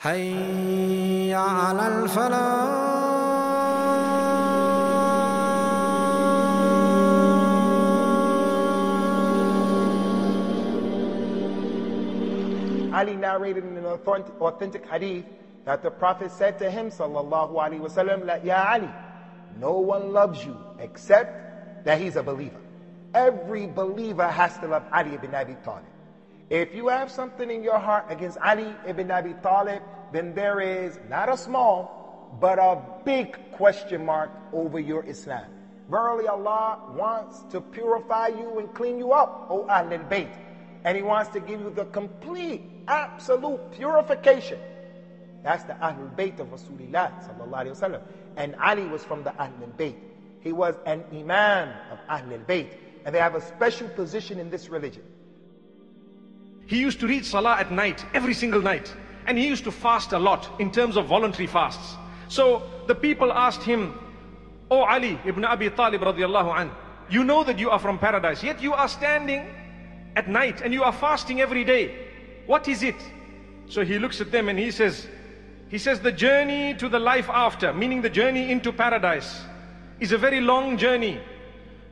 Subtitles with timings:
[0.00, 2.90] حي على الفلاح
[12.92, 15.24] Ali narrated in an authentic hadith
[15.64, 18.90] that the Prophet said to him, sallallahu alaihi wasallam, Ya Ali,
[19.58, 22.60] no one loves you except that he's a believer.
[23.14, 25.84] Every believer has to love Ali ibn Abi Talib.
[26.49, 29.81] If you have something in your heart against Ali ibn Abi Talib,
[30.13, 35.45] then there is not a small, but a big question mark over your Islam.
[35.89, 40.33] Verily, Allah wants to purify you and clean you up, O Ahlul Bayt.
[40.83, 44.59] And He wants to give you the complete, absolute purification.
[45.43, 48.01] That's the Ahlul Bayt of Rasulullah sallallahu alaihi wasallam.
[48.35, 49.95] And Ali was from the Ahlul Bayt.
[50.41, 52.69] He was an Imam of Ahlul Bayt.
[53.05, 55.03] And they have a special position in this religion.
[56.67, 58.93] He used to read Salah at night, every single night.
[59.27, 61.95] And he used to fast a lot in terms of voluntary fasts.
[62.27, 63.97] So the people asked him,
[64.71, 66.71] O Ali ibn Abi Talib radiallahu an,
[67.09, 69.45] you know that you are from paradise, yet you are standing
[70.15, 72.07] at night and you are fasting every day.
[72.47, 72.95] What is it?
[73.67, 75.07] So he looks at them and he says,
[75.69, 79.41] he says the journey to the life after, meaning the journey into paradise,
[79.99, 81.19] is a very long journey.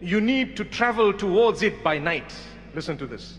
[0.01, 2.33] You need to travel towards it by night.
[2.75, 3.37] Listen to this.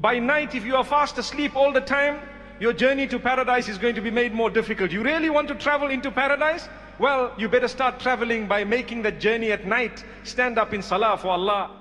[0.00, 2.20] By night, if you are fast asleep all the time,
[2.60, 4.92] your journey to paradise is going to be made more difficult.
[4.92, 6.68] You really want to travel into paradise?
[7.00, 10.04] Well, you better start traveling by making that journey at night.
[10.22, 11.80] Stand up in salah for Allah.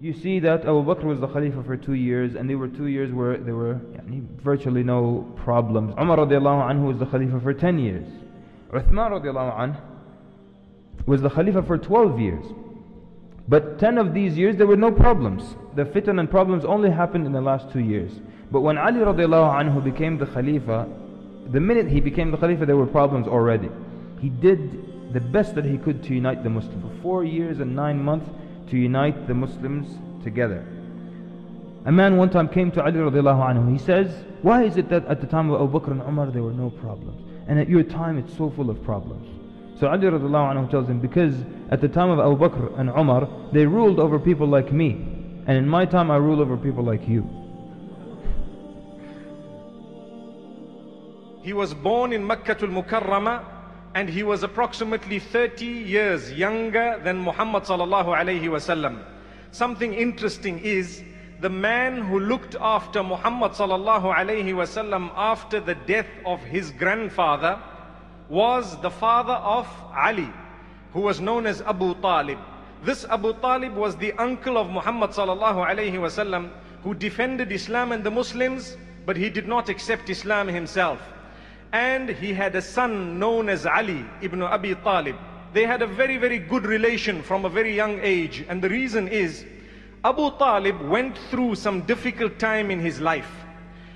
[0.00, 2.86] You see that Abu Bakr was the Khalifa for two years, and they were two
[2.86, 5.94] years where there were yani, virtually no problems.
[6.00, 8.06] Umar radiallahu anhu was the Khalifa for 10 years.
[8.72, 9.80] Uthman radiallahu anhu
[11.06, 12.44] was the Khalifa for 12 years.
[13.48, 15.56] But 10 of these years there were no problems.
[15.78, 18.10] The fitan and problems only happened in the last two years.
[18.50, 20.88] But when Ali radiallahu anhu became the Khalifa,
[21.52, 23.70] the minute he became the Khalifa there were problems already.
[24.20, 26.82] He did the best that he could to unite the Muslims.
[26.82, 28.28] For four years and nine months
[28.70, 29.86] to unite the Muslims
[30.24, 30.66] together.
[31.84, 33.70] A man one time came to Ali radiallahu anhu.
[33.70, 36.42] He says, Why is it that at the time of Abu Bakr and Umar there
[36.42, 37.22] were no problems?
[37.46, 39.28] And at your time it's so full of problems.
[39.78, 41.36] So Ali radiallahu anhu tells him, Because
[41.70, 45.07] at the time of Abu Bakr and Umar, they ruled over people like me.
[45.48, 47.22] And in my time I rule over people like you.
[51.42, 53.42] He was born in Makkah al-Mukarramah
[53.94, 59.02] and he was approximately 30 years younger than Muhammad sallallahu alayhi wasallam.
[59.50, 61.02] Something interesting is
[61.40, 67.58] the man who looked after Muhammad sallallahu alayhi wasallam after the death of his grandfather
[68.28, 69.66] was the father of
[69.96, 70.30] Ali,
[70.92, 72.38] who was known as Abu Talib.
[72.82, 76.50] This Abu Talib was the uncle of Muhammad sallallahu alayhi wasallam
[76.82, 81.00] who defended Islam and the Muslims, but he did not accept Islam himself
[81.72, 85.16] and he had a son known as Ali ibn Abi Talib.
[85.52, 88.44] They had a very, very good relation from a very young age.
[88.48, 89.44] And the reason is,
[90.04, 93.30] Abu Talib went through some difficult time in his life.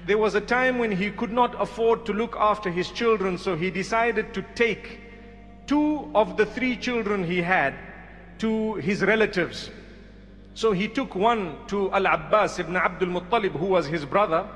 [0.06, 3.54] There was a time when he could not afford to look after his children, so
[3.54, 5.00] he decided to take
[5.66, 7.74] two of the three children he had
[8.42, 9.70] to his relatives.
[10.54, 14.46] So he took one to Al-Abbas ibn Abdul Muttalib, who was his brother,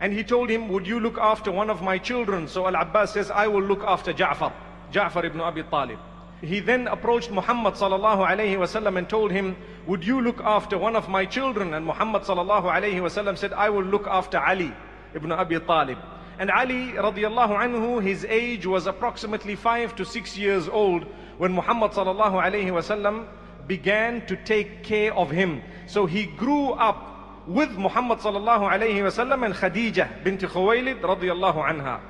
[0.00, 2.48] and he told him, would you look after one of my children?
[2.48, 4.52] So Al-Abbas says, I will look after Ja'far,
[4.92, 6.00] Ja'far ibn Abi Talib.
[6.40, 9.54] He then approached Muhammad sallallahu alayhi wasallam and told him,
[9.86, 11.74] would you look after one of my children?
[11.74, 14.72] And Muhammad sallallahu alayhi wasallam said, I will look after Ali
[15.14, 15.98] ibn Abi Talib.
[16.40, 21.06] And Ali radiallahu anhu, his age was approximately five to six years old
[21.38, 23.26] when Muhammad sallallahu alayhi wasallam
[23.66, 25.62] began to take care of him.
[25.86, 32.00] So he grew up with Muhammad sallallahu alayhi wasallam and Khadija bint Khuwaylid radiyallahu anha.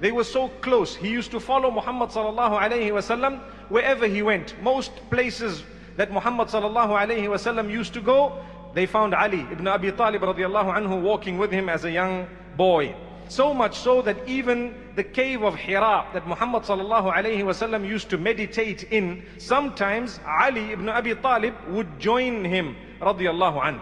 [0.00, 0.96] They were so close.
[0.96, 4.60] He used to follow Muhammad sallallahu alayhi wasallam wherever he went.
[4.62, 5.62] Most places
[5.96, 8.38] that Muhammad sallallahu alayhi wasallam used to go,
[8.74, 12.94] they found Ali ibn Abi Talib radiyallahu anhu walking with him as a young boy.
[13.32, 18.10] So much so that even the cave of Hira that Muhammad sallallahu alayhi wasallam used
[18.10, 23.80] to meditate in, sometimes Ali ibn Abi Talib would join him radiyallahu anhu.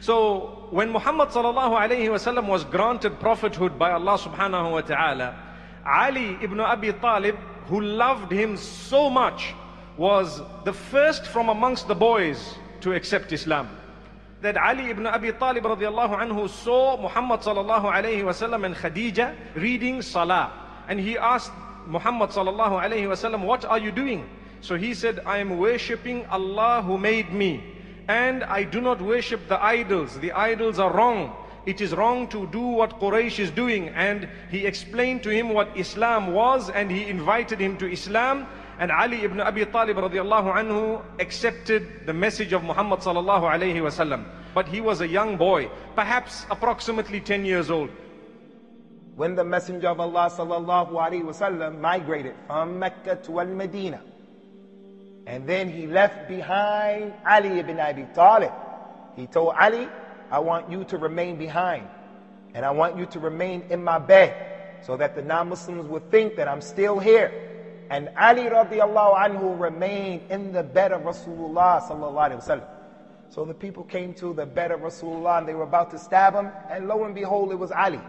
[0.00, 5.34] So when Muhammad sallallahu alayhi wasallam was granted prophethood by Allah subhanahu wa ta'ala,
[5.84, 7.34] Ali ibn Abi Talib,
[7.66, 9.52] who loved him so much,
[9.96, 13.68] was the first from amongst the boys to accept Islam.
[14.40, 20.00] That Ali ibn Abi Talib radiallahu anhu saw Muhammad sallallahu alayhi wasallam and Khadija reading
[20.00, 20.52] Salah.
[20.86, 21.52] And he asked
[21.86, 24.28] Muhammad sallallahu alayhi wasallam, what are you doing?
[24.60, 27.62] So he said, I am worshipping Allah who made me
[28.08, 30.18] and I do not worship the idols.
[30.18, 31.34] The idols are wrong.
[31.68, 33.90] it is wrong to do what Quraysh is doing.
[33.90, 38.46] And he explained to him what Islam was and he invited him to Islam.
[38.78, 44.24] And Ali ibn Abi Talib radiallahu anhu accepted the message of Muhammad sallallahu alayhi wasallam.
[44.54, 47.90] But he was a young boy, perhaps approximately 10 years old.
[49.16, 54.00] When the Messenger of Allah sallallahu alaihi wasallam migrated from Mecca to Al-Medina,
[55.26, 58.52] and then he left behind Ali ibn Abi Talib.
[59.16, 59.88] He told Ali,
[60.30, 61.88] I want you to remain behind,
[62.54, 66.36] and I want you to remain in my bed, so that the non-Muslims would think
[66.36, 67.47] that I'm still here.
[67.90, 72.66] And Ali radiallahu anhu remained in the bed of Rasulullah sallallahu alaihi wasallam.
[73.30, 76.34] So the people came to the bed of Rasulullah and they were about to stab
[76.34, 78.00] him, and lo and behold, it was Ali.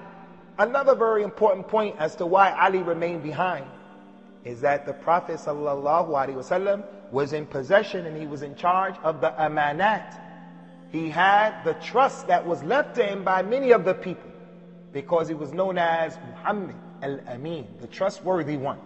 [0.57, 3.65] Another very important point as to why Ali remained behind
[4.43, 9.31] is that the Prophet ﷺ was in possession and he was in charge of the
[9.31, 10.19] amanat.
[10.91, 14.29] He had the trust that was left to him by many of the people
[14.91, 18.79] because he was known as Muhammad al-Amin, the trustworthy one.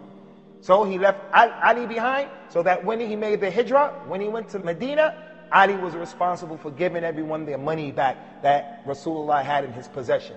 [0.64, 4.48] So he left Ali behind so that when he made the hijrah, when he went
[4.48, 5.14] to Medina,
[5.52, 10.36] Ali was responsible for giving everyone their money back that Rasulullah had in his possession.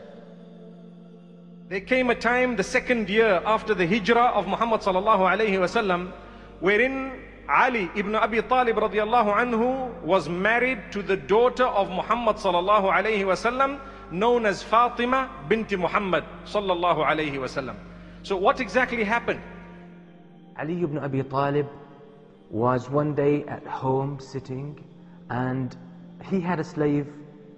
[1.70, 6.12] There came a time, the second year after the hijrah of Muhammad sallallahu alayhi wasallam,
[6.60, 7.14] wherein
[7.48, 13.24] Ali ibn Abi Talib radiallahu anhu was married to the daughter of Muhammad sallallahu alayhi
[13.24, 13.80] wasallam,
[14.12, 17.78] known as Fatima binti Muhammad sallallahu alayhi wasallam.
[18.24, 19.40] So what exactly happened?
[20.60, 21.68] Ali ibn Abi Talib
[22.50, 24.84] was one day at home sitting
[25.30, 25.76] and
[26.30, 27.08] he had a slave.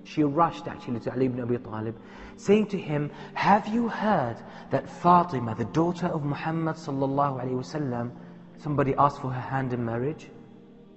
[0.04, 1.96] She rushed actually to Ali ibn Abi Talib
[2.36, 4.38] saying to him, Have you heard
[4.72, 8.12] that Fatima, the daughter of Muhammad sallallahu alayhi wasallam,
[8.58, 10.30] somebody asked for her hand in marriage?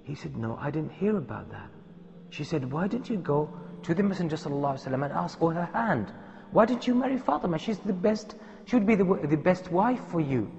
[0.03, 1.69] He said, No, I didn't hear about that.
[2.29, 3.49] She said, Why didn't you go
[3.83, 6.11] to the Messenger sallallahu alayhi wasallam and ask for her hand?
[6.51, 7.57] Why didn't you marry Fatima?
[7.57, 8.35] She's the best,
[8.65, 10.49] she would be the, the best wife for you.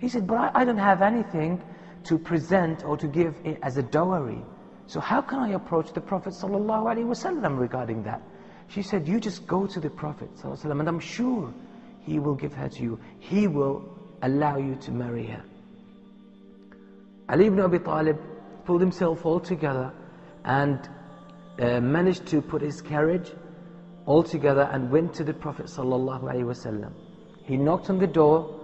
[0.00, 1.62] He said, But I, I don't have anything
[2.04, 4.42] to present or to give as a dowry.
[4.86, 8.22] So how can I approach the Prophet ﷺ regarding that?
[8.68, 11.52] She said, you just go to the Prophet ﷺ and I'm sure
[12.00, 13.00] he will give her to you.
[13.18, 13.84] He will
[14.22, 15.42] allow you to marry her.
[17.28, 18.18] Ali ibn Abi Talib
[18.64, 19.92] pulled himself all together
[20.44, 20.88] and
[21.58, 23.32] uh, managed to put his carriage
[24.04, 26.92] all together and went to the Prophet ﷺ.
[27.44, 28.59] He knocked on the door.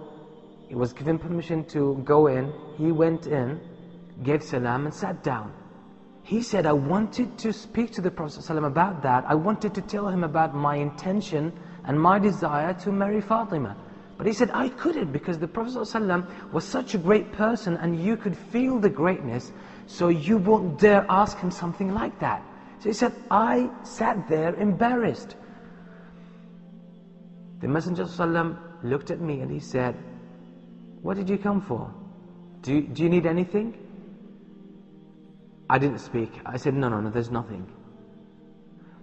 [0.67, 2.51] He was given permission to go in.
[2.77, 3.59] He went in,
[4.23, 5.53] gave salam and sat down.
[6.23, 9.25] He said, I wanted to speak to the Prophet ﷺ about that.
[9.27, 11.51] I wanted to tell him about my intention
[11.83, 13.75] and my desire to marry Fatima.
[14.17, 18.01] But he said, I couldn't because the Prophet ﷺ was such a great person and
[18.01, 19.51] you could feel the greatness,
[19.85, 22.41] so you won't dare ask him something like that.
[22.79, 25.35] So he said, I sat there embarrassed.
[27.59, 29.95] The Messenger ﷺ looked at me and he said,
[31.02, 31.92] what did you come for?
[32.62, 33.76] Do you, do you need anything?
[35.70, 36.30] I didn't speak.
[36.46, 37.70] I said, no, no, no, there's nothing.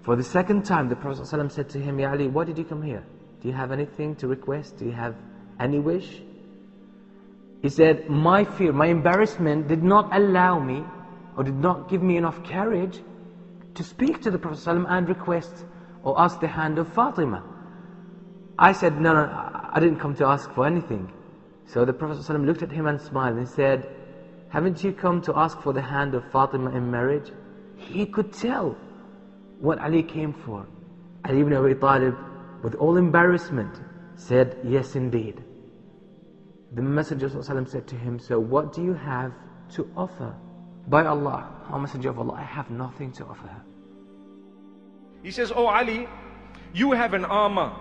[0.02, 2.64] For the second time, the Prophet ﷺ said to him, Ya Ali, why did you
[2.64, 3.04] come here?
[3.42, 4.78] Do you have anything to request?
[4.78, 5.16] Do you have
[5.60, 6.22] any wish?
[7.62, 10.84] He said, my fear, my embarrassment did not allow me
[11.38, 13.02] or did not give me enough courage
[13.76, 15.66] to speak to the Prophet ﷺ and request
[16.04, 17.44] or ask the hand of Fatima.
[18.58, 21.12] I said, no, no, I didn't come to ask for anything.
[21.68, 23.88] So the Prophet ﷺ looked at him and smiled and said,
[24.56, 27.30] haven't you come to ask for the hand of Fatima in marriage?
[27.76, 28.78] He could tell
[29.60, 30.66] what Ali came for.
[31.26, 32.16] Ali ibn Abi Talib,
[32.64, 33.82] with all embarrassment,
[34.16, 35.44] said, Yes, indeed.
[36.74, 39.34] The Messenger ﷺ said to him, So what do you have
[39.72, 40.34] to offer?
[40.88, 43.62] By Allah, O Messenger of Allah, I have nothing to offer her.
[45.22, 46.08] He says, Oh Ali,
[46.74, 47.76] you have an armor.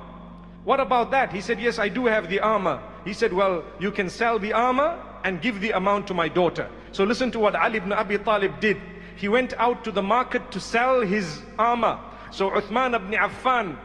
[0.64, 1.32] What about that?
[1.32, 2.80] He said, Yes, I do have the armor.
[3.04, 6.68] He said, Well, you can sell the armor and give the amount to my daughter.
[6.92, 8.78] So listen to what Ali ibn Abi Talib did.
[9.16, 11.98] He went out to the market to sell his armor.
[12.30, 13.76] So Uthman ibn Affan,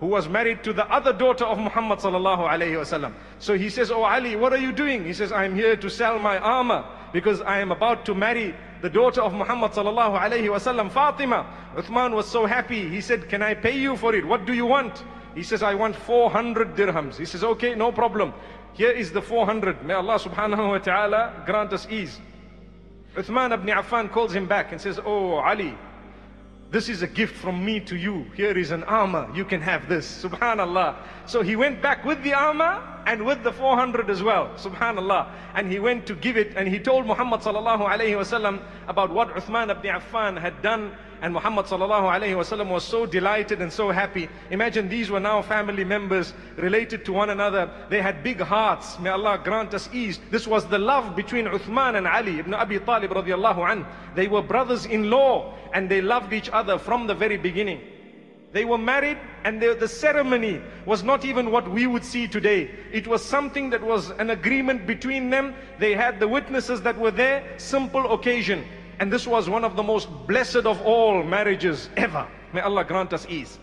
[0.00, 3.12] who was married to the other daughter of Muhammad sallallahu alayhi wasallam.
[3.38, 5.04] So he says, Oh Ali, what are you doing?
[5.04, 8.90] He says, I'm here to sell my armor because I am about to marry the
[8.90, 11.46] daughter of Muhammad sallallahu alayhi wasallam, Fatima.
[11.76, 12.88] Uthman was so happy.
[12.88, 14.26] He said, Can I pay you for it?
[14.26, 15.04] What do you want?
[15.34, 17.16] He says, I want 400 dirhams.
[17.16, 18.34] He says, okay, no problem.
[18.74, 19.84] Here is the 400.
[19.84, 22.20] May Allah subhanahu wa ta'ala grant us ease.
[23.14, 25.76] Uthman ibn Affan calls him back and says, Oh Ali,
[26.70, 28.24] this is a gift from me to you.
[28.34, 29.28] Here is an armor.
[29.34, 30.24] You can have this.
[30.24, 30.96] Subhanallah.
[31.26, 34.48] So he went back with the armor and with the 400 as well.
[34.56, 35.30] Subhanallah.
[35.54, 39.28] And he went to give it and he told Muhammad sallallahu alayhi wasallam about what
[39.34, 40.96] Uthman ibn Affan had done.
[41.22, 44.28] And Muhammad sallallahu alayhi wasallam was so delighted and so happy.
[44.50, 47.70] Imagine these were now family members related to one another.
[47.88, 48.98] They had big hearts.
[48.98, 50.18] May Allah grant us ease.
[50.32, 53.86] This was the love between Uthman and Ali ibn Abi Talib radiallahu anh.
[54.16, 57.80] They were brothers-in-law and they loved each other from the very beginning.
[58.52, 62.68] They were married and the ceremony was not even what we would see today.
[62.92, 65.54] It was something that was an agreement between them.
[65.78, 68.66] They had the witnesses that were there, simple occasion.
[69.01, 72.27] And this was one of the most blessed of all marriages ever.
[72.53, 73.59] May Allah grant us ease.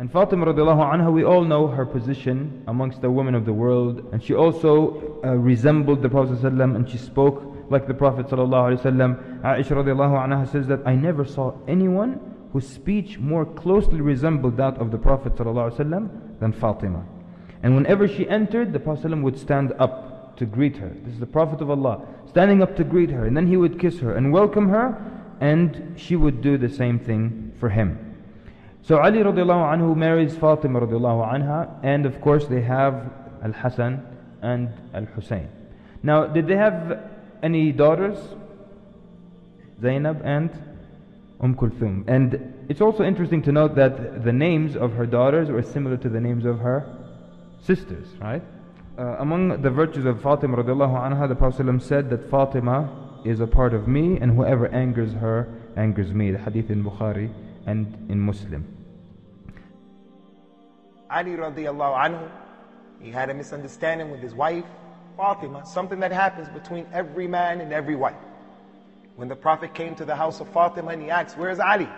[0.00, 4.08] And Fatima radiallahu anha, we all know her position amongst the women of the world.
[4.12, 8.80] And she also uh, resembled the Prophet ﷺ and she spoke like the Prophet ﷺ.
[9.42, 12.18] Aisha radiallahu anha says that I never saw anyone
[12.52, 17.04] whose speech more closely resembled that of the Prophet ﷺ than Fatima.
[17.62, 20.96] And whenever she entered, the Prophet ﷺ would stand up to greet her.
[21.04, 23.25] This is the Prophet of Allah, standing up to greet her.
[23.25, 24.87] And then he would kiss her and welcome her,
[25.39, 27.97] and she would do the same thing for him.
[28.81, 33.09] So Ali radiallahu anhu marries Fatima radiallahu anha, and of course they have
[33.41, 34.05] Al Hassan
[34.41, 35.47] and Al Hussein.
[36.03, 36.99] Now, did they have
[37.41, 38.17] any daughters?
[39.79, 40.49] Zainab and
[41.39, 42.03] Umm Kulthum.
[42.05, 46.09] And it's also interesting to note that the names of her daughters were similar to
[46.09, 46.85] the names of her
[47.61, 48.43] sisters, right?
[48.97, 52.89] Uh, among the virtues of Fatima radiallahu anha, the Prophet said that Fatima
[53.25, 56.31] is a part of me, and whoever angers her angers me.
[56.31, 57.29] The hadith in Bukhari
[57.65, 58.65] and in Muslim.
[61.11, 62.31] Ali radiallahu anhu,
[63.01, 64.63] he had a misunderstanding with his wife,
[65.17, 68.15] Fatima, something that happens between every man and every wife.
[69.17, 71.89] When the Prophet came to the house of Fatima and he asked, Where's Ali?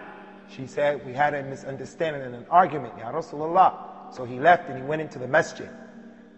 [0.49, 4.15] She said, We had a misunderstanding and an argument, Ya Rasulullah.
[4.15, 5.69] So he left and he went into the masjid.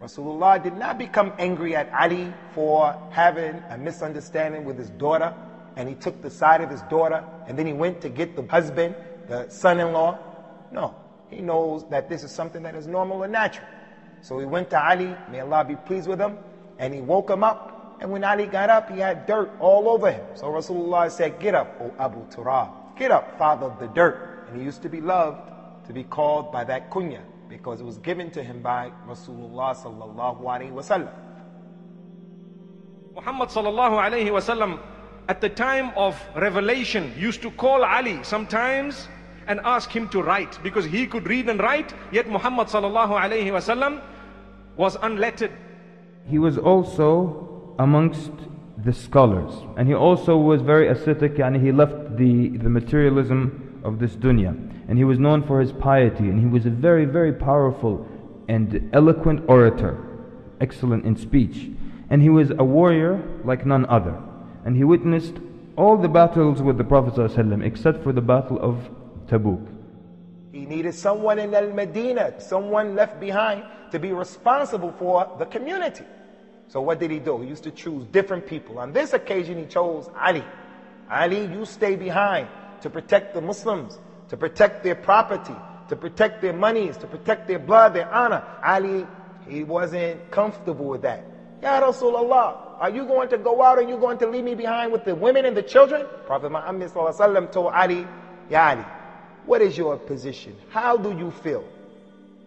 [0.01, 5.33] Rasulullah did not become angry at Ali for having a misunderstanding with his daughter,
[5.75, 8.43] and he took the side of his daughter, and then he went to get the
[8.43, 8.95] husband,
[9.27, 10.17] the son in law.
[10.71, 10.95] No,
[11.29, 13.67] he knows that this is something that is normal and natural.
[14.21, 16.37] So he went to Ali, may Allah be pleased with him,
[16.77, 17.97] and he woke him up.
[17.99, 20.25] And when Ali got up, he had dirt all over him.
[20.35, 22.71] So Rasulullah said, Get up, O Abu Turab.
[22.97, 24.45] Get up, father of the dirt.
[24.47, 25.51] And he used to be loved
[25.87, 30.41] to be called by that kunya because it was given to him by Rasulullah sallallahu
[30.41, 31.09] alaihi wasallam.
[33.15, 34.79] Muhammad sallallahu alayhi wasallam
[35.27, 39.07] at the time of revelation used to call Ali sometimes
[39.47, 43.51] and ask him to write because he could read and write yet Muhammad sallallahu alayhi
[43.51, 44.01] wasallam
[44.77, 45.51] was unlettered
[46.29, 48.31] He was also amongst
[48.77, 53.99] the scholars and he also was very ascetic and he left the, the materialism of
[53.99, 54.53] this dunya
[54.89, 58.05] and he was known for his piety and he was a very very powerful
[58.49, 59.95] and eloquent orator
[60.59, 61.69] excellent in speech
[62.09, 64.21] and he was a warrior like none other
[64.65, 65.35] and he witnessed
[65.79, 68.89] all the battles with the Prophet ﷺ except for the battle of
[69.27, 69.65] Tabuk
[70.51, 76.03] He needed someone in Al Medina, someone left behind to be responsible for the community.
[76.67, 77.39] So what did he do?
[77.41, 78.77] He used to choose different people.
[78.77, 80.43] On this occasion, he chose Ali.
[81.09, 82.47] Ali, you stay behind
[82.81, 83.99] to protect the Muslims,
[84.29, 85.55] to protect their property,
[85.89, 88.43] to protect their monies, to protect their blood, their honor.
[88.63, 89.05] Ali,
[89.47, 91.25] he wasn't comfortable with that.
[91.61, 94.91] Ya Rasulullah, are you going to go out and you're going to leave me behind
[94.91, 96.05] with the women and the children?
[96.25, 96.93] Prophet Muhammad
[97.51, 98.07] told Ali,
[98.49, 98.85] Ya Ali,
[99.45, 100.55] what is your position?
[100.69, 101.65] How do you feel?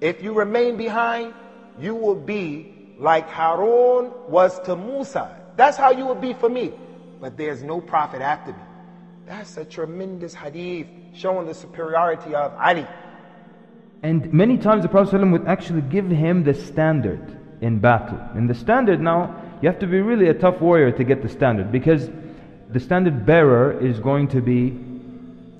[0.01, 1.35] If you remain behind,
[1.79, 2.67] you will be
[2.99, 5.37] like Harun was to Musa.
[5.57, 6.73] That's how you will be for me.
[7.21, 8.63] But there's no prophet after me.
[9.27, 12.87] That's a tremendous hadith showing the superiority of Ali.
[14.03, 18.19] And many times the Prophet ﷺ would actually give him the standard in battle.
[18.35, 21.29] And the standard now, you have to be really a tough warrior to get the
[21.29, 22.11] standard because
[22.71, 24.79] the standard bearer is going to be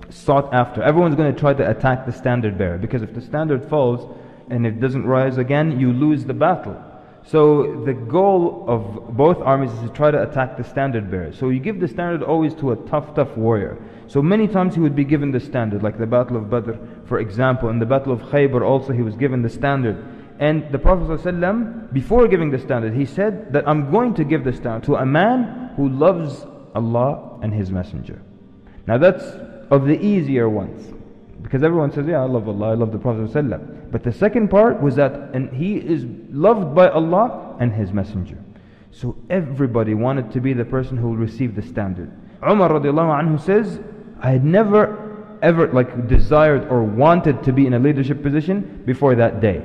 [0.09, 0.83] sought after.
[0.83, 4.13] Everyone's going to try to attack the standard bearer because if the standard falls
[4.49, 6.81] and it doesn't rise again, you lose the battle.
[7.25, 11.31] So the goal of both armies is to try to attack the standard bearer.
[11.31, 13.77] So you give the standard always to a tough, tough warrior.
[14.07, 16.73] So many times he would be given the standard, like the Battle of Badr,
[17.05, 17.69] for example.
[17.69, 20.03] In the Battle of Khaybar also he was given the standard.
[20.39, 24.43] And the Prophet ﷺ, before giving the standard, he said that I'm going to give
[24.43, 28.21] the standard to a man who loves Allah and His Messenger.
[28.85, 29.23] Now that's
[29.71, 30.91] of the easier ones.
[31.41, 33.82] Because everyone says, yeah, I love Allah, I love the Prophet ﷺ.
[33.93, 38.39] But the second part was that and he is loved by Allah and His Messenger.
[38.89, 42.11] So everybody wanted to be the person who will receive the standard.
[42.41, 43.79] Umar radiallahu anhu says,
[44.19, 49.13] I had never ever like desired or wanted to be in a leadership position before
[49.13, 49.61] that day.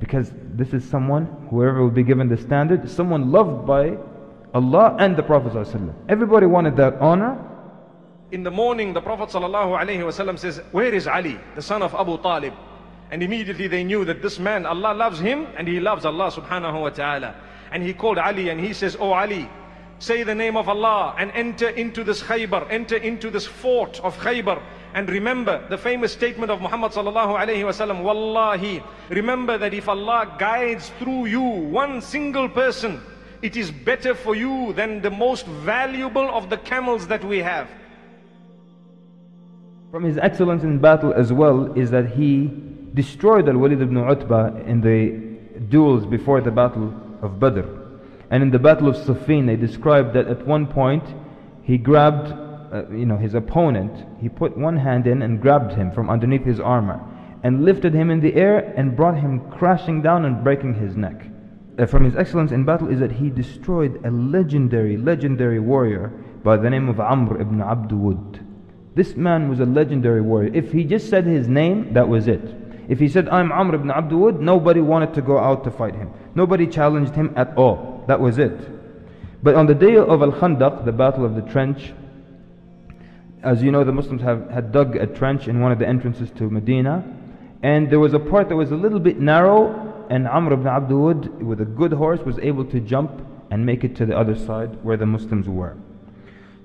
[0.00, 3.96] Because this is someone, whoever will be given the standard, someone loved by
[4.52, 5.54] Allah and the Prophet.
[6.08, 7.38] Everybody wanted that honor.
[8.32, 12.54] In the morning, the Prophet says, Where is Ali, the son of Abu Talib?
[13.10, 16.80] And immediately they knew that this man, Allah loves him and he loves Allah subhanahu
[16.80, 17.34] wa ta'ala.
[17.72, 19.48] And he called Ali and he says, Oh Ali,
[19.98, 24.16] say the name of Allah and enter into this Khaybar, enter into this fort of
[24.18, 24.62] Khaybar.
[24.94, 30.36] And remember the famous statement of Muhammad sallallahu alayhi wasallam, Wallahi, remember that if Allah
[30.38, 33.00] guides through you one single person,
[33.42, 37.68] it is better for you than the most valuable of the camels that we have.
[39.90, 42.50] From his excellence in battle as well is that he
[42.94, 47.66] destroyed Al-Walid ibn Utbah in the duels before the battle of Badr.
[48.30, 51.04] And in the battle of Siffin, they described that at one point
[51.62, 52.32] he grabbed
[52.72, 56.44] uh, you know, his opponent, he put one hand in and grabbed him from underneath
[56.44, 57.00] his armor
[57.42, 61.26] and lifted him in the air and brought him crashing down and breaking his neck.
[61.78, 66.08] Uh, from his excellence in battle is that he destroyed a legendary, legendary warrior
[66.44, 68.46] by the name of Amr ibn Abd Wud.
[68.94, 70.52] This man was a legendary warrior.
[70.52, 72.59] If he just said his name, that was it.
[72.90, 75.94] If he said, I'm Amr ibn Abd Wud, nobody wanted to go out to fight
[75.94, 76.10] him.
[76.34, 78.02] Nobody challenged him at all.
[78.08, 78.58] That was it.
[79.44, 81.92] But on the day of Al Khandaq, the battle of the trench,
[83.44, 86.32] as you know, the Muslims have, had dug a trench in one of the entrances
[86.32, 87.04] to Medina,
[87.62, 90.90] and there was a part that was a little bit narrow, and Amr ibn Abd
[90.90, 94.34] Wud, with a good horse, was able to jump and make it to the other
[94.34, 95.76] side where the Muslims were.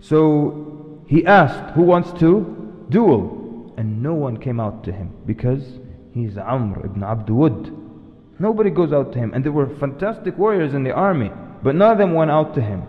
[0.02, 3.74] So he asked, Who wants to duel?
[3.78, 5.85] And no one came out to him because
[6.16, 7.86] He's Amr ibn Abd Wud
[8.40, 9.34] Nobody goes out to him.
[9.34, 11.32] And there were fantastic warriors in the army,
[11.64, 12.84] but none of them went out to him.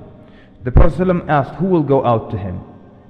[0.65, 2.61] The Prophet asked, Who will go out to him?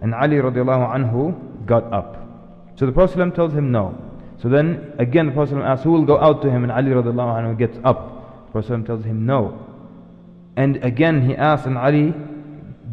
[0.02, 2.23] And Ali radiallahu anhu got up.
[2.78, 3.96] So the Prophet tells him no.
[4.42, 6.62] So then again the Prophet asks, Who will go out to him?
[6.64, 8.46] And Ali radiallahu anhu gets up.
[8.46, 9.62] The Prophet tells him no.
[10.56, 12.12] And again he asks, and Ali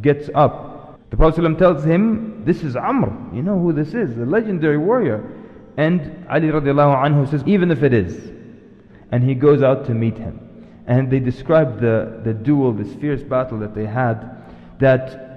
[0.02, 1.00] gets up.
[1.10, 3.36] The Prophet tells him, This is Amr.
[3.36, 5.43] You know who this is, the legendary warrior.
[5.78, 8.32] And Ali radiallahu anhu says, Even if it is.
[9.12, 10.40] And he goes out to meet him.
[10.88, 14.44] And they describe the, the duel, this fierce battle that they had,
[14.80, 15.34] that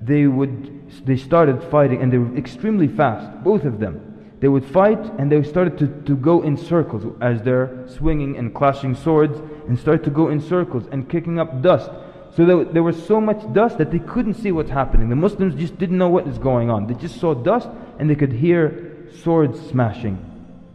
[0.00, 4.08] they would they started fighting and they were extremely fast, both of them.
[4.40, 8.54] They would fight and they started to, to go in circles as they're swinging and
[8.54, 11.90] clashing swords and start to go in circles and kicking up dust.
[12.36, 15.08] So there, there was so much dust that they couldn't see what's happening.
[15.08, 16.86] The Muslims just didn't know what is going on.
[16.86, 20.18] They just saw dust and they could hear swords smashing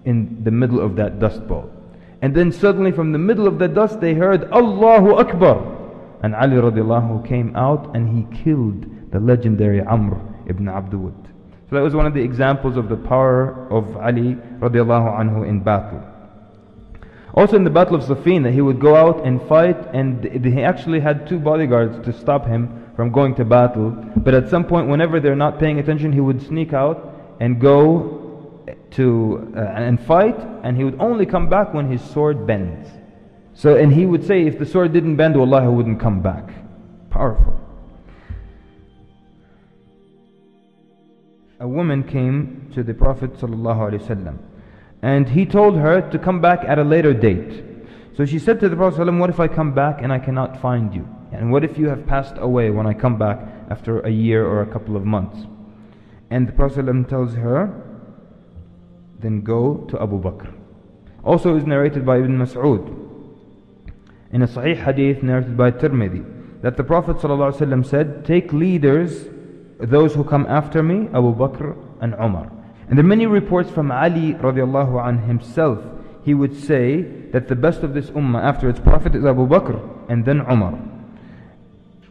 [0.05, 1.69] in the middle of that dust bowl.
[2.21, 5.75] And then suddenly from the middle of the dust they heard Allahu Akbar.
[6.23, 11.27] And Ali radiallahu came out and he killed the legendary Amr ibn Abd Wud
[11.69, 15.59] So that was one of the examples of the power of Ali radiallahu anhu in
[15.59, 16.01] battle.
[17.33, 20.63] Also in the Battle of Siffin, that he would go out and fight, and he
[20.63, 23.91] actually had two bodyguards to stop him from going to battle.
[24.15, 28.26] But at some point, whenever they're not paying attention, he would sneak out and go
[28.92, 32.88] to uh, and fight, and he would only come back when his sword bends.
[33.54, 36.50] So, and he would say, if the sword didn't bend, Allah he wouldn't come back.
[37.10, 37.62] Powerful.
[41.62, 44.36] a woman came to the Prophet ﷺ
[45.00, 47.64] and he told her to come back at a later date.
[48.16, 50.60] So she said to the Prophet ﷺ, What if I come back and I cannot
[50.60, 51.08] find you?
[51.30, 53.38] And what if you have passed away when I come back
[53.70, 55.46] after a year or a couple of months?
[56.30, 57.85] And the Prophet ﷺ tells her,
[59.19, 60.53] then go to Abu Bakr.
[61.23, 63.07] Also is narrated by Ibn Mas'ud
[64.31, 69.27] in a Sahih hadith narrated by Tirmidhi that the Prophet ﷺ said, Take leaders
[69.79, 72.51] those who come after me, Abu Bakr and Umar.
[72.89, 75.79] And there are many reports from Ali radiallahu anh himself.
[76.23, 77.01] He would say
[77.31, 80.73] that the best of this ummah after its prophet is Abu Bakr and then Umar.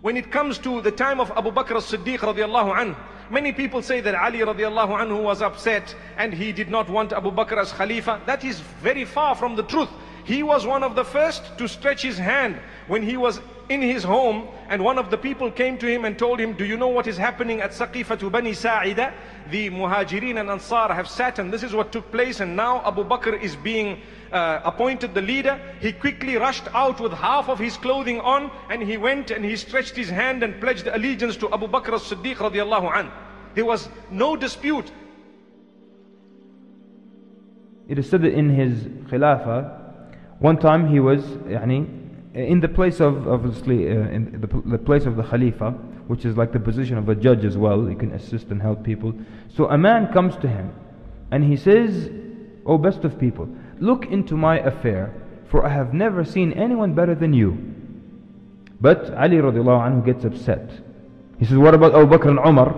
[0.00, 2.96] When it comes to the time of Abu Bakr as-Siddiq radiallahu anh,
[3.30, 7.30] many people say that Ali radiallahu anhu was upset and he did not want Abu
[7.30, 8.20] Bakr as Khalifa.
[8.26, 9.90] That is very far from the truth.
[10.24, 12.58] He was one of the first to stretch his hand
[12.88, 16.19] when he was in his home and one of the people came to him and
[16.19, 19.13] told him, do you know what is happening at Saqifatu Bani Sa'ida?
[19.49, 23.03] The Muhajirin and Ansar have sat and this is what took place and now Abu
[23.05, 25.59] Bakr is being uh, appointed the leader.
[25.79, 29.55] He quickly rushed out with half of his clothing on and he went and he
[29.55, 33.11] stretched his hand and pledged allegiance to Abu Bakr as-Siddiq radiallahu anh.
[33.55, 34.91] There was no dispute.
[37.87, 39.79] It is said that in his Khilafah,
[40.39, 42.01] one time he was, يعني,
[42.36, 45.70] in the place of obviously uh, in the, the, place of the Khalifa,
[46.06, 48.84] which is like the position of a judge as well, he can assist and help
[48.84, 49.14] people.
[49.48, 50.70] So a man comes to him
[51.30, 52.10] and he says,
[52.66, 53.48] O best of people,
[53.80, 55.14] look into my affair.
[55.48, 57.56] for I have never seen anyone better than you.
[58.80, 60.68] But Ali radiallahu anhu gets upset.
[61.38, 62.74] He says, What about Abu Bakr and Umar?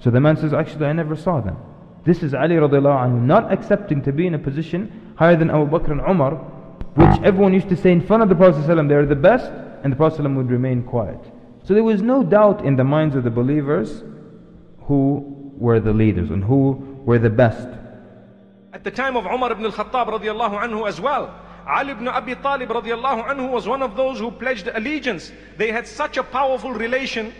[0.00, 1.56] So the man says, Actually, I never saw them.
[2.04, 5.66] This is Ali radiallahu anhu not accepting to be in a position higher than Abu
[5.66, 6.38] Bakr and Umar,
[6.98, 9.52] which everyone used to say in front of the Prophet ﷺ, they're the best,
[9.84, 11.20] and the Prophet ﷺ would remain quiet.
[11.62, 14.02] So there was no doubt in the minds of the believers
[14.80, 16.72] who were the leaders and who
[17.04, 17.68] were the best.
[18.72, 21.32] At the time of Umar ibn al-Khattab radiallahu anhu as well,
[21.68, 25.30] Ali ibn Abi Talib radiallahu anhu was one of those who pledged allegiance.
[25.56, 27.32] They had such a powerful relation.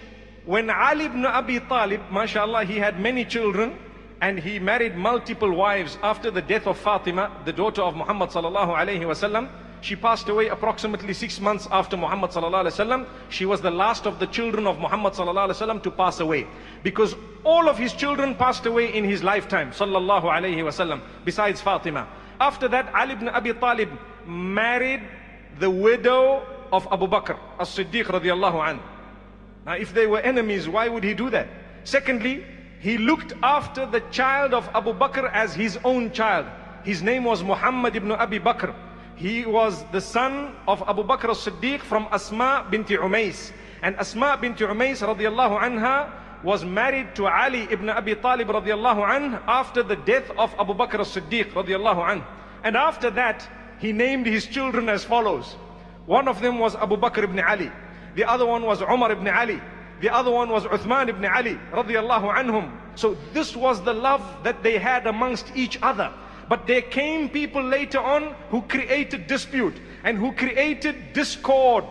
[0.45, 3.77] When Ali ibn Abi Talib, mashallah, he had many children
[4.21, 8.77] and he married multiple wives after the death of Fatima, the daughter of Muhammad sallallahu
[8.77, 9.49] alayhi wasallam.
[9.81, 13.07] She passed away approximately six months after Muhammad sallallahu alaihi wasallam.
[13.29, 16.49] She was the last of the children of Muhammad sallallahu alaihi wasallam to pass away,
[16.83, 21.01] because all of his children passed away in his lifetime sallallahu alaihi wasallam.
[21.25, 22.09] Besides Fatima,
[22.41, 23.91] after that Ali ibn Abi Talib
[24.27, 25.03] married
[25.61, 28.83] the widow of Abu Bakr as-Siddiq radiallahu anhu.
[29.65, 31.49] Now, if they were enemies, why would he do that?
[31.85, 32.45] Secondly,
[32.81, 36.47] he looked after the child of Abu Bakr as his own child.
[36.85, 38.75] His name was Muhammad ibn Abi Bakr.
[39.17, 43.53] He was the son of Abu Bakr as-Siddiq from Asma binti Umais.
[43.83, 46.09] And Asma binti Umais radiallahu anha
[46.45, 51.01] was married to Ali ibn Abi Talib radiallahu anh after the death of Abu Bakr
[51.01, 52.25] as-Siddiq radiallahu anh.
[52.63, 53.49] And after that,
[53.81, 55.57] he named his children as follows.
[56.07, 57.73] One of them was Abu Bakr ibn Ali.
[58.15, 59.61] The other one was Umar ibn Ali.
[60.01, 62.73] The other one was Uthman ibn Ali radiallahu anhum.
[62.95, 66.13] So this was the love that they had amongst each other.
[66.49, 71.85] But there came people later on who created dispute and who created discord.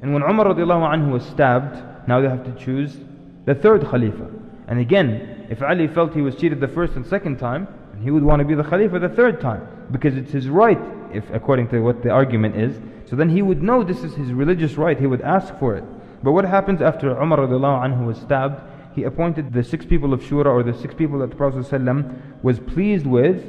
[0.00, 2.96] And when Umar radiallahu anhu was stabbed, now they have to choose
[3.44, 4.30] the third Khalifa.
[4.68, 7.68] And again, if Ali felt he was cheated the first and second time,
[8.02, 9.68] he would want to be the Khalifa the third time.
[9.90, 10.80] Because it's his right,
[11.14, 12.80] if according to what the argument is.
[13.08, 15.84] So then he would know this is his religious right, he would ask for it.
[16.22, 18.60] But what happens after Umar anhu was stabbed?
[18.94, 21.64] He appointed the six people of Shura or the six people that the Prophet
[22.42, 23.44] was pleased with,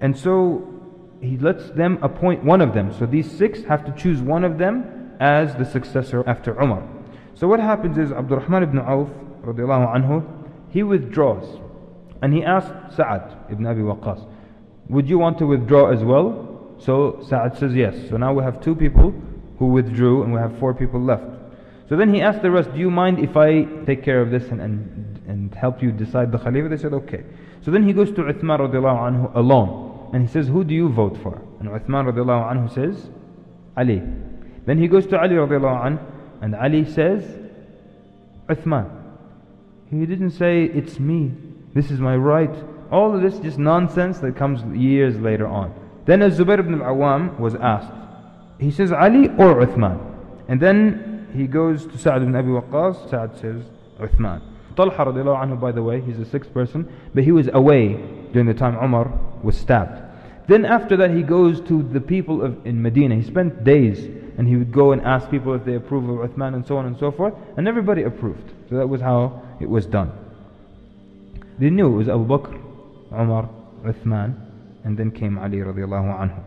[0.00, 0.72] and so
[1.20, 2.92] he lets them appoint one of them.
[2.92, 6.86] So these six have to choose one of them as the successor after Umar.
[7.34, 9.08] So what happens is Abdurrahman ibn Auf
[9.44, 10.24] anhu,
[10.70, 11.60] he withdraws.
[12.22, 14.26] And he asked Sa'ad ibn Abi Waqqas,
[14.88, 16.55] would you want to withdraw as well?
[16.78, 17.96] So Sa'ad says yes.
[18.08, 19.14] So now we have two people
[19.58, 21.24] who withdrew and we have four people left.
[21.88, 24.48] So then he asked the rest, do you mind if I take care of this
[24.48, 26.68] and, and, and help you decide the Khalifa?
[26.68, 27.24] They said, okay.
[27.64, 30.10] So then he goes to Uthman radiallahu anhu alone.
[30.12, 31.40] And he says, who do you vote for?
[31.60, 33.08] And Uthman radiallahu anhu says,
[33.76, 34.02] Ali.
[34.64, 36.12] Then he goes to Ali radiallahu anhu
[36.42, 37.24] and Ali says,
[38.48, 38.90] Uthman.
[39.90, 41.32] He didn't say, it's me.
[41.74, 42.54] This is my right.
[42.90, 45.74] All of this just nonsense that comes years later on.
[46.06, 47.92] Then as Zubair ibn al-Awwam was asked,
[48.58, 49.98] he says Ali or Uthman.
[50.48, 53.10] And then he goes to Sa'd ibn Abi Waqqas.
[53.10, 53.62] Sa'd says
[54.00, 54.40] Uthman.
[54.76, 57.94] Talha radiallahu anhu, by the way, he's the sixth person, but he was away
[58.32, 59.10] during the time Umar
[59.42, 60.02] was stabbed.
[60.48, 63.16] Then after that he goes to the people of, in Medina.
[63.16, 64.04] He spent days
[64.38, 66.86] and he would go and ask people if they approve of Uthman and so on
[66.86, 67.34] and so forth.
[67.56, 68.52] And everybody approved.
[68.68, 70.12] So that was how it was done.
[71.58, 72.54] They knew it was Abu Bakr,
[73.12, 73.48] Umar,
[73.84, 74.45] Uthman,
[74.86, 76.40] and then came Ali radiallahu anhu.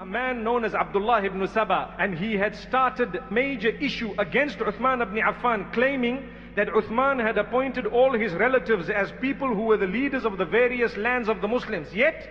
[0.00, 5.02] A man known as Abdullah ibn Saba, and he had started major issue against Uthman
[5.02, 9.86] ibn Affan, claiming that Uthman had appointed all his relatives as people who were the
[9.86, 11.94] leaders of the various lands of the Muslims.
[11.94, 12.28] Yet,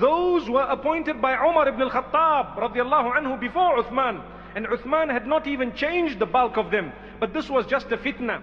[0.00, 4.24] those were appointed by Umar ibn al-Khattab radiallahu anhu before Uthman.
[4.56, 6.92] And Uthman had not even changed the bulk of them.
[7.20, 8.42] But this was just a fitna.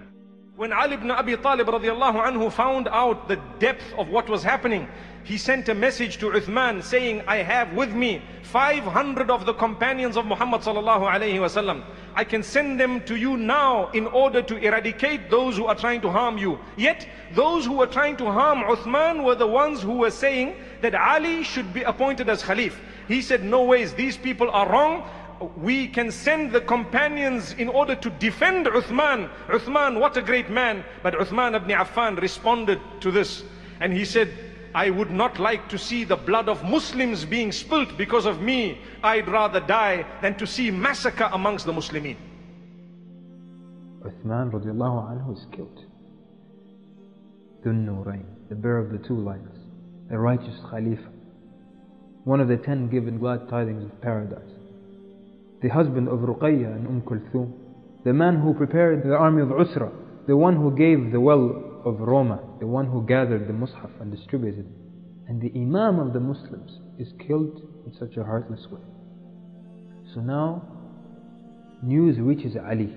[0.58, 4.88] When Ali ibn Abi Talib radiallahu anhu found out the depth of what was happening,
[5.22, 10.16] he sent a message to Uthman saying, I have with me 500 of the companions
[10.16, 11.84] of Muhammad sallallahu alayhi wasallam.
[12.16, 16.00] I can send them to you now in order to eradicate those who are trying
[16.00, 16.58] to harm you.
[16.76, 20.92] Yet, those who were trying to harm Uthman were the ones who were saying that
[20.92, 22.74] Ali should be appointed as Khalif.
[23.06, 25.08] He said, no ways, these people are wrong
[25.56, 29.30] we can send the companions in order to defend Uthman.
[29.48, 30.84] Uthman, what a great man.
[31.02, 33.44] But Uthman ibn Affan responded to this.
[33.80, 34.32] And he said,
[34.74, 38.78] I would not like to see the blood of Muslims being spilt because of me.
[39.02, 42.16] I'd rather die than to see massacre amongst the Muslimin.
[44.02, 45.84] Uthman radiallahu anhu is killed.
[47.64, 49.58] Nurayn, the bearer of the two lights,
[50.08, 51.10] the righteous Khalifa,
[52.24, 54.57] one of the ten given glad tidings of paradise
[55.62, 57.52] the husband of Ruqayya and Umm Kulthum,
[58.04, 59.90] the man who prepared the army of Usra,
[60.26, 64.14] the one who gave the well of Roma, the one who gathered the Mus'haf and
[64.14, 65.28] distributed, it.
[65.28, 68.80] and the Imam of the Muslims is killed in such a heartless way.
[70.14, 70.62] So now,
[71.82, 72.94] news reaches Ali.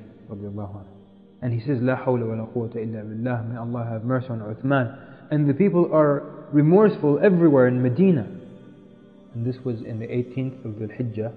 [1.41, 4.97] And he says, hawla wa la quwwata illa billah, may Allah have mercy on Uthman.
[5.31, 8.27] And the people are remorseful everywhere in Medina.
[9.33, 11.33] And this was in the 18th of the Hijjah,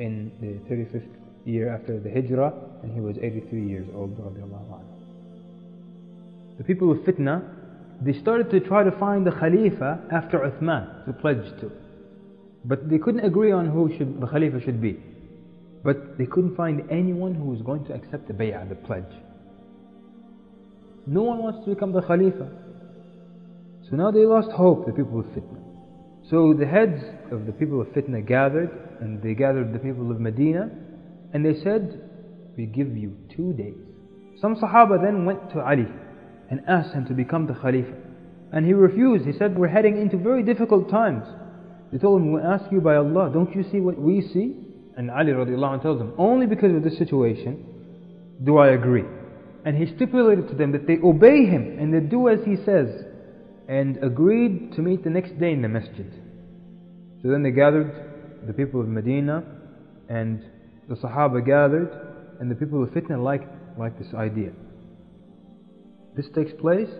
[0.00, 1.06] in the 35th
[1.44, 4.16] year after the Hijrah, and he was 83 years old.
[6.58, 7.42] The people of Fitna,
[8.00, 11.70] they started to try to find the Khalifa after Uthman to pledge to.
[12.64, 14.98] But they couldn't agree on who should, the Khalifa should be.
[15.84, 19.12] But they couldn't find anyone who was going to accept the bay'ah, the pledge.
[21.06, 22.48] No one wants to become the Khalifa.
[23.88, 25.58] So now they lost hope, the people of Fitna.
[26.30, 30.20] So the heads of the people of Fitna gathered, and they gathered the people of
[30.20, 30.70] Medina,
[31.32, 32.00] and they said,
[32.56, 33.76] We give you two days.
[34.40, 35.86] Some Sahaba then went to Ali
[36.50, 37.92] and asked him to become the Khalifa.
[38.52, 39.26] And he refused.
[39.26, 41.24] He said, We're heading into very difficult times.
[41.92, 44.56] They told him, We ask you by Allah, don't you see what we see?
[44.96, 47.66] And Ali radiallahu anh tells them, Only because of this situation
[48.44, 49.04] do I agree.
[49.64, 52.88] And he stipulated to them that they obey him and they do as he says.
[53.68, 56.10] And agreed to meet the next day in the masjid.
[57.22, 58.09] So then they gathered
[58.46, 59.44] the people of Medina
[60.08, 60.44] and
[60.88, 61.90] the Sahaba gathered
[62.40, 63.48] and the people of Fitna liked,
[63.78, 64.50] liked this idea.
[66.16, 66.90] This takes place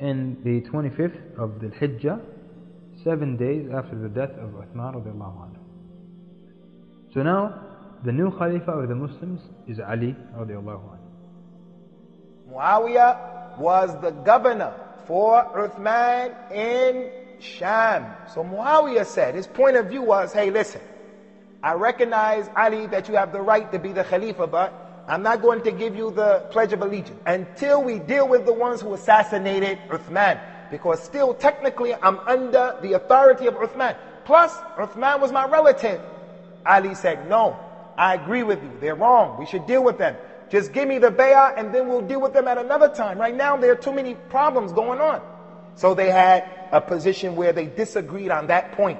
[0.00, 2.20] in the 25th of the Hijjah,
[3.04, 5.58] seven days after the death of Uthman radiallahu anhu.
[7.12, 7.64] So now,
[8.04, 11.08] the new Khalifa of the Muslims is Ali radiallahu anhu.
[12.52, 14.72] Muawiyah was the governor
[15.06, 17.10] for Uthman in
[17.42, 18.16] Sham.
[18.26, 20.82] So Muawiyah said, his point of view was, hey, listen,
[21.62, 24.74] I recognize, Ali, that you have the right to be the Khalifa, but
[25.08, 28.52] I'm not going to give you the Pledge of Allegiance until we deal with the
[28.54, 30.40] ones who assassinated Uthman.
[30.70, 33.96] Because still, technically, I'm under the authority of Uthman.
[34.24, 36.00] Plus, Uthman was my relative.
[36.66, 37.58] Ali said, no,
[37.98, 38.76] I agree with you.
[38.80, 39.36] They're wrong.
[39.38, 40.18] We should deal with them.
[40.50, 43.18] Just give me the bay'ah and then we'll deal with them at another time.
[43.18, 45.22] Right now, there are too many problems going on.
[45.76, 48.98] So they had a position where they disagreed on that point.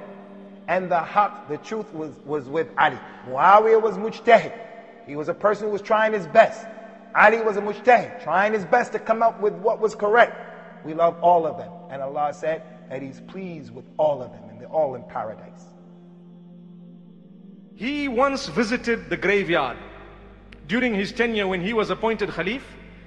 [0.69, 2.99] And the haq, the truth was, was with Ali.
[3.27, 4.53] Muawiyah was mujtahid.
[5.07, 6.67] He was a person who was trying his best.
[7.15, 10.85] Ali was a mujtahid, trying his best to come up with what was correct.
[10.85, 11.73] We love all of them.
[11.91, 15.65] And Allah said that He's pleased with all of them and they're all in paradise.
[17.75, 19.79] He once visited the graveyard
[20.67, 22.63] during his tenure when he was appointed Khalif.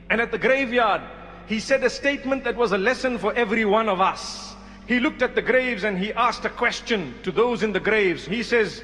[0.10, 1.02] And at the graveyard,
[1.45, 4.51] he said a statement that was a lesson for every one of us.
[4.88, 8.26] He looked at the graves and he asked a question to those in the graves.
[8.26, 8.84] He says,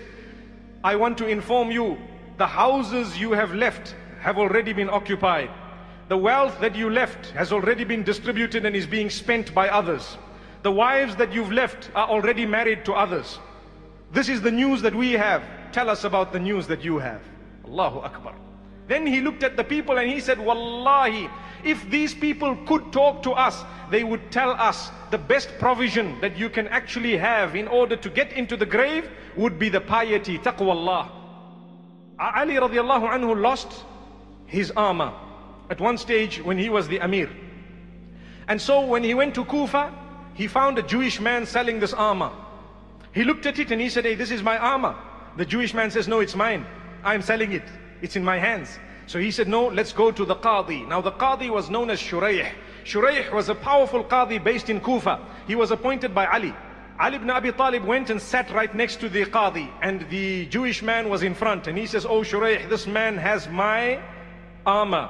[0.83, 1.97] I want to inform you,
[2.37, 5.49] the houses you have left have already been occupied.
[6.07, 10.17] The wealth that you left has already been distributed and is being spent by others.
[10.63, 13.39] The wives that you've left are already married to others.
[14.11, 15.43] This is the news that we have.
[15.71, 17.21] Tell us about the news that you have.
[17.65, 18.33] Allahu Akbar.
[18.87, 21.29] Then he looked at the people and he said, Wallahi,
[21.63, 26.37] if these people could talk to us, they would tell us the best provision that
[26.37, 30.37] you can actually have in order to get into the grave would be the piety,
[30.37, 31.11] taqwa Allah.
[32.19, 33.85] Ali radiallahu anhu lost
[34.45, 35.13] his armor
[35.69, 37.29] at one stage when he was the Amir.
[38.47, 39.93] And so when he went to Kufa,
[40.33, 42.31] he found a Jewish man selling this armor.
[43.13, 44.95] He looked at it and he said, Hey, this is my armor.
[45.35, 46.65] The Jewish man says, No, it's mine.
[47.03, 47.63] I'm selling it.
[48.01, 48.79] It's in my hands.
[49.07, 50.87] So he said, No, let's go to the Qadi.
[50.87, 52.51] Now the Qadi was known as Shurayh.
[52.83, 55.25] Shurayh was a powerful Qadi based in Kufa.
[55.47, 56.53] He was appointed by Ali.
[56.99, 60.81] Ali ibn Abi Talib went and sat right next to the Qadi, and the Jewish
[60.81, 61.67] man was in front.
[61.67, 64.01] And he says, Oh Shurayh, this man has my
[64.65, 65.09] armor.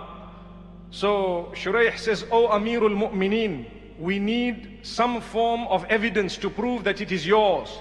[0.92, 3.66] So Shurayh says, Oh Amirul Mu'mineen,
[4.00, 7.80] we need some form of evidence to prove that it is yours.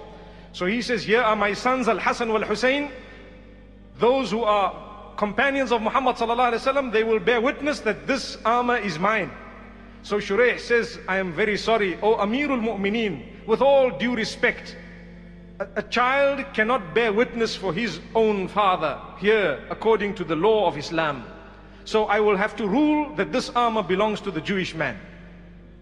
[0.53, 2.91] So he says, Here are my sons Al Hassan wal Hussein.
[3.99, 4.86] Those who are
[5.17, 9.31] companions of Muhammad sallallahu they will bear witness that this armor is mine.
[10.03, 14.77] So Shurayh says, I am very sorry, O Amirul Mu'mineen, with all due respect,
[15.59, 20.69] a, a child cannot bear witness for his own father here according to the law
[20.69, 21.25] of Islam.
[21.85, 24.99] So I will have to rule that this armor belongs to the Jewish man.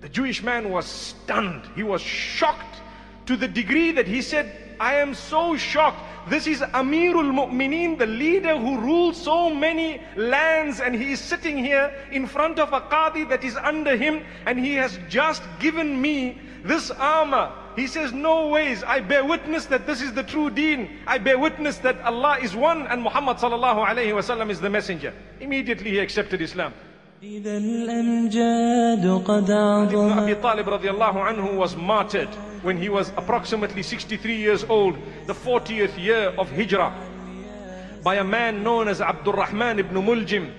[0.00, 1.62] The Jewish man was stunned.
[1.74, 2.82] He was shocked
[3.26, 6.00] to the degree that he said, I am so shocked.
[6.28, 11.58] This is Amirul Mu'mineen, the leader who rules so many lands and he is sitting
[11.58, 16.00] here in front of a Qadi that is under him and he has just given
[16.00, 17.52] me this armor.
[17.76, 18.82] He says, no ways.
[18.84, 20.98] I bear witness that this is the true deen.
[21.06, 25.12] I bear witness that Allah is one and Muhammad sallallahu alayhi wasallam is the messenger.
[25.40, 26.72] Immediately he accepted Islam.
[27.20, 27.48] Ibn
[30.18, 32.28] Abi Talib radiallahu anhu was martyred
[32.64, 34.96] when he was approximately 63 years old,
[35.26, 36.92] the 40th year of Hijrah,
[38.02, 40.50] by a man known as Abdul Rahman ibn Muljim.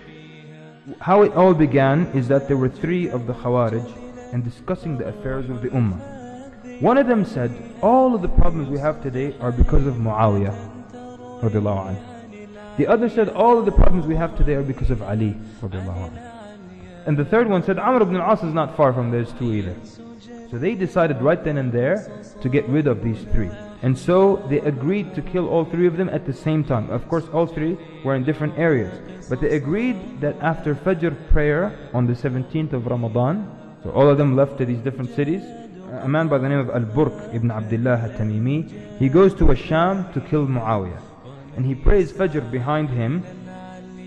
[1.01, 5.05] How it all began is that there were three of the Khawarij and discussing the
[5.07, 6.81] affairs of the Ummah.
[6.81, 10.53] One of them said, all of the problems we have today are because of Muawiyah.
[12.77, 15.37] The other said, all of the problems we have today are because of Ali.
[17.05, 19.75] And the third one said, Amr ibn al-As is not far from those two either.
[20.55, 23.51] So they decided right then and there to get rid of these three.
[23.81, 26.89] And so they agreed to kill all three of them at the same time.
[26.89, 28.93] Of course, all three were in different areas.
[29.29, 33.51] But they agreed that after Fajr prayer on the 17th of Ramadan,
[33.83, 35.43] so all of them left to these different cities,
[35.91, 40.21] a man by the name of Al-Burq ibn Abdullah al-Tamimi, he goes to Asham to
[40.21, 41.01] kill Muawiyah.
[41.57, 43.25] And he prays Fajr behind him.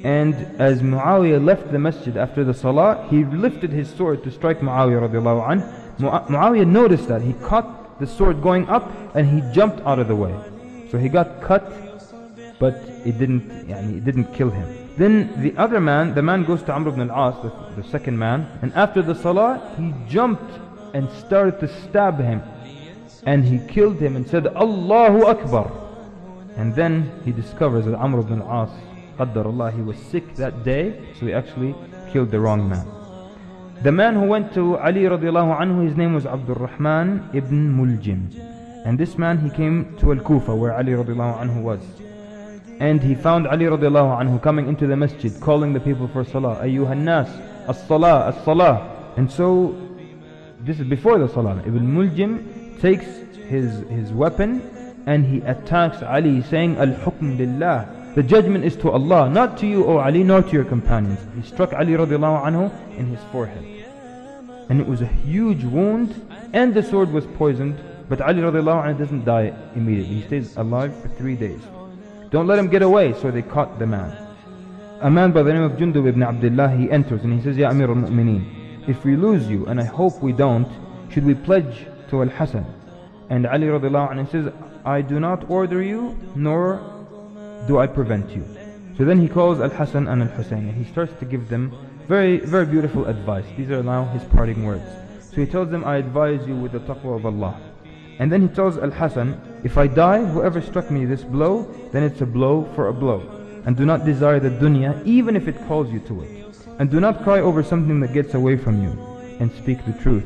[0.02, 4.60] And as Muawiyah left the masjid after the salah, he lifted his sword to strike
[4.60, 5.84] Muawiyah radiallahu anhu.
[5.98, 7.22] Muawiyah noticed that.
[7.22, 10.34] He caught the sword going up and he jumped out of the way.
[10.90, 11.70] So he got cut,
[12.58, 14.88] but it didn't, yani, it didn't kill him.
[14.96, 18.48] Then the other man, the man goes to Amr ibn al-As, the, the second man,
[18.62, 20.50] and after the salah, he jumped
[20.94, 22.42] and started to stab him.
[23.24, 25.70] And he killed him and said, Allahu Akbar.
[26.56, 28.70] And then he discovers that Amr ibn al-As,
[29.20, 31.74] Allah, he was sick that day, so he actually
[32.10, 32.86] killed the wrong man.
[33.82, 38.34] The man who went to Ali radiallahu anhu, his name was Abdul Rahman ibn Muljim.
[38.84, 41.80] And this man, he came to Al-Kufa where Ali radiallahu anhu was.
[42.80, 46.56] And he found Ali radiallahu anhu coming into the masjid, calling the people for salah.
[46.56, 47.28] Ayyuhan nas,
[47.68, 49.14] as-salah, as-salah.
[49.16, 49.76] And so,
[50.60, 51.62] this is before the salah.
[51.64, 53.06] Ibn Muljim takes
[53.48, 54.60] his, his weapon
[55.06, 57.97] and he attacks Ali saying, Al-hukm lillah.
[58.14, 61.20] The judgment is to Allah, not to you, O Ali, nor to your companions.
[61.36, 63.64] He struck Ali radiallahu anhu in his forehead.
[64.68, 66.14] And it was a huge wound,
[66.52, 70.16] and the sword was poisoned, but Ali radiallahu anhu doesn't die immediately.
[70.16, 71.60] He stays alive for three days.
[72.30, 74.16] Don't let him get away, so they caught the man.
[75.00, 77.70] A man by the name of Jundub ibn Abdullah, he enters and he says, Ya
[77.70, 80.68] Amir al-Mu'mineen, if we lose you, and I hope we don't,
[81.10, 82.66] should we pledge to Al-Hasan?
[83.30, 84.52] And Ali radiallahu anhu says,
[84.84, 86.97] I do not order you, nor
[87.66, 88.44] do I prevent you?
[88.98, 91.72] So then he calls Al-Hasan and Al-Husayn and he starts to give them
[92.08, 93.44] very, very beautiful advice.
[93.56, 94.82] These are now his parting words.
[95.20, 97.60] So he tells them, I advise you with the taqwa of Allah.
[98.18, 102.22] And then he tells Al-Hasan, if I die, whoever struck me this blow, then it's
[102.22, 103.20] a blow for a blow.
[103.66, 106.56] And do not desire the dunya, even if it calls you to it.
[106.80, 108.90] And do not cry over something that gets away from you.
[109.38, 110.24] And speak the truth.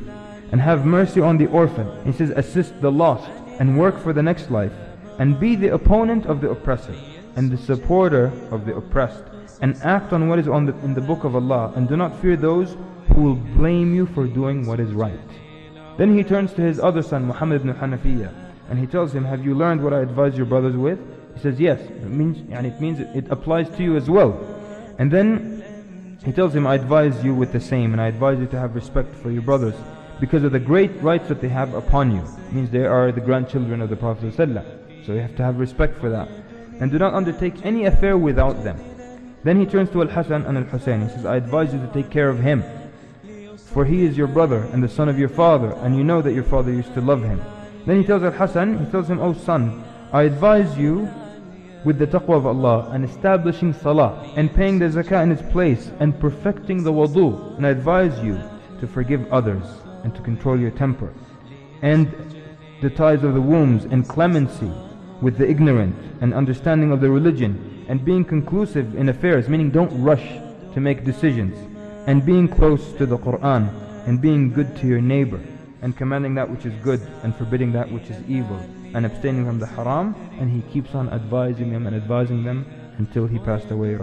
[0.51, 1.91] And have mercy on the orphan.
[2.07, 3.31] He says, assist the lost.
[3.59, 4.73] And work for the next life.
[5.19, 6.95] And be the opponent of the oppressor
[7.37, 9.25] and the supporter of the oppressed,
[9.61, 12.21] and act on what is on the, in the book of Allah, and do not
[12.21, 12.77] fear those
[13.15, 15.19] who will blame you for doing what is right.
[15.99, 18.33] Then he turns to his other son, Muhammad ibn Hanafiya,
[18.69, 20.99] and he tells him, Have you learned what I advise your brothers with?
[21.35, 21.81] He says, Yes.
[21.81, 24.33] It means, and it means it applies to you as well.
[24.99, 28.47] And then he tells him, I advise you with the same, and I advise you
[28.47, 29.75] to have respect for your brothers
[30.21, 32.23] because of the great rights that they have upon you.
[32.23, 34.33] It means they are the grandchildren of the Prophet.
[34.33, 35.05] ﷺ.
[35.05, 36.29] So you have to have respect for that
[36.81, 38.79] and do not undertake any affair without them.
[39.45, 41.03] Then he turns to Al-Hasan and Al-Husayn.
[41.03, 42.63] He says, I advise you to take care of him.
[43.57, 46.35] For he is your brother and the son of your father, and you know that
[46.35, 47.43] your father used to love him.
[47.87, 49.83] Then he tells Al-Hasan, he tells him, O son,
[50.13, 51.09] I advise you
[51.85, 55.91] with the taqwa of Allah and establishing salah and paying the zakah in its place
[55.99, 57.57] and perfecting the wudu.
[57.57, 58.41] And I advise you
[58.79, 59.65] to forgive others
[60.05, 61.13] and to control your temper.
[61.83, 62.15] And
[62.81, 64.71] the ties of the wombs and clemency
[65.23, 70.03] with the ignorant and understanding of the religion and being conclusive in affairs, meaning don't
[70.03, 70.27] rush
[70.75, 71.57] to make decisions,
[72.07, 73.73] and being close to the Quran
[74.07, 75.41] and being good to your neighbor
[75.83, 78.57] and commanding that which is good and forbidding that which is evil
[78.95, 82.67] and abstaining from the haram and he keeps on advising them and advising them
[82.99, 83.95] until he passed away.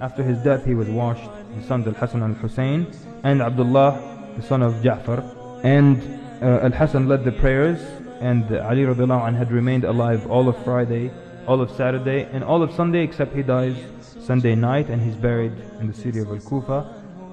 [0.00, 2.90] After his death he was washed, his sons Al-Hasan and Al-Hussein
[3.22, 5.22] and Abdullah, the son of Ja'far
[5.64, 7.80] and uh, Al-Hasan led the prayers
[8.20, 11.12] and Ali radiallahu anh had remained alive all of Friday,
[11.46, 15.52] all of Saturday and all of Sunday except he dies Sunday night and he's buried
[15.78, 16.78] in the city of Al-Kufa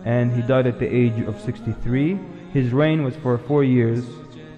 [0.06, 2.20] and he died at the age of 63.
[2.54, 4.06] His reign was for four years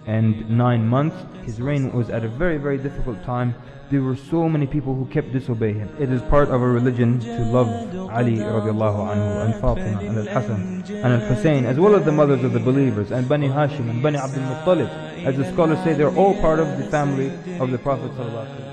[0.06, 1.16] and nine months.
[1.46, 3.56] His reign was at a very very difficult time
[3.92, 5.90] there were so many people who kept disobeying him.
[6.00, 7.68] It is part of our religion to love
[8.10, 12.54] Ali radiallahu anhu and Fatima and Al-Hasan and Al-Hussein as well as the mothers of
[12.54, 14.90] the believers and Bani Hashim and Bani Abdul Muttalib.
[15.26, 17.28] As the scholars say, they're all part of the family
[17.60, 18.71] of the Prophet sallallahu